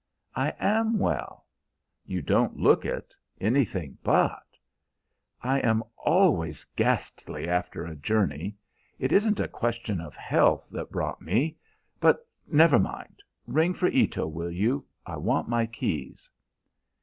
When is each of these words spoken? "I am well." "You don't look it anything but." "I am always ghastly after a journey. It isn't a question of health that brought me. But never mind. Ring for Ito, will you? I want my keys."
"I 0.35 0.55
am 0.59 0.97
well." 0.97 1.45
"You 2.07 2.23
don't 2.23 2.57
look 2.57 2.85
it 2.85 3.15
anything 3.39 3.99
but." 4.01 4.57
"I 5.43 5.59
am 5.59 5.83
always 5.95 6.63
ghastly 6.63 7.47
after 7.47 7.85
a 7.85 7.95
journey. 7.95 8.55
It 8.97 9.11
isn't 9.11 9.39
a 9.39 9.47
question 9.47 10.01
of 10.01 10.15
health 10.15 10.65
that 10.71 10.89
brought 10.89 11.21
me. 11.21 11.55
But 11.99 12.27
never 12.47 12.79
mind. 12.79 13.21
Ring 13.45 13.75
for 13.75 13.89
Ito, 13.89 14.25
will 14.27 14.49
you? 14.51 14.87
I 15.05 15.17
want 15.17 15.47
my 15.47 15.67
keys." 15.67 16.31